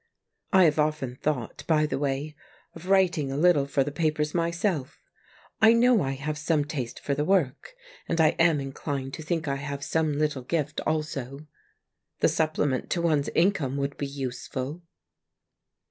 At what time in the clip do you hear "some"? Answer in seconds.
6.39-6.65, 9.83-10.17